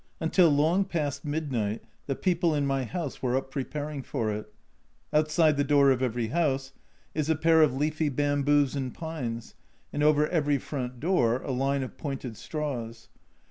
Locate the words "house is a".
6.29-7.35